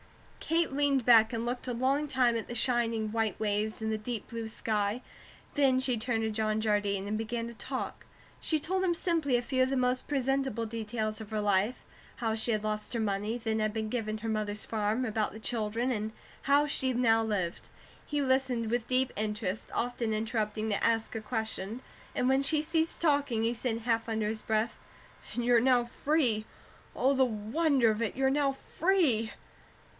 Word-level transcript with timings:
Kate 0.39 0.73
leaned 0.73 1.05
back 1.05 1.31
and 1.31 1.45
looked 1.45 1.67
a 1.67 1.73
long 1.73 2.07
time 2.07 2.35
at 2.35 2.47
the 2.47 2.55
shining 2.55 3.11
white 3.11 3.39
waves 3.39 3.81
and 3.81 3.89
the 3.89 3.97
deep 3.99 4.27
blue 4.27 4.47
sky, 4.47 5.01
then 5.53 5.79
she 5.79 5.95
turned 5.95 6.23
to 6.23 6.31
John 6.31 6.59
Jardine, 6.59 7.07
and 7.07 7.17
began 7.17 7.47
to 7.47 7.53
talk. 7.53 8.05
She 8.41 8.59
told 8.59 8.83
him 8.83 8.95
simply 8.95 9.37
a 9.37 9.41
few 9.43 9.63
of 9.63 9.69
the 9.69 9.77
most 9.77 10.07
presentable 10.09 10.65
details 10.65 11.21
of 11.21 11.29
her 11.29 11.39
life: 11.39 11.83
how 12.17 12.33
she 12.35 12.51
had 12.51 12.63
lost 12.63 12.93
her 12.95 12.99
money, 12.99 13.37
then 13.37 13.59
had 13.59 13.71
been 13.73 13.87
given 13.87 14.17
her 14.17 14.27
mother's 14.27 14.65
farm, 14.65 15.05
about 15.05 15.31
the 15.31 15.39
children, 15.39 15.91
and 15.91 16.11
how 16.41 16.65
she 16.65 16.91
now 16.93 17.23
lived. 17.23 17.69
He 18.05 18.21
listened 18.21 18.71
with 18.71 18.87
deep 18.87 19.13
interest, 19.15 19.69
often 19.73 20.13
interrupting 20.13 20.67
to 20.71 20.83
ask 20.83 21.15
a 21.15 21.21
question, 21.21 21.79
and 22.15 22.27
when 22.27 22.41
she 22.41 22.63
ceased 22.63 22.99
talking 22.99 23.43
he 23.43 23.53
said 23.53 23.79
half 23.81 24.09
under 24.09 24.27
his 24.27 24.41
breath: 24.41 24.77
"And 25.35 25.45
you're 25.45 25.61
now 25.61 25.85
free! 25.85 26.45
Oh, 26.95 27.13
the 27.13 27.23
wonder 27.23 27.91
of 27.91 28.01
it! 28.01 28.17
You're 28.17 28.31
now, 28.31 28.51
free!" 28.51 29.31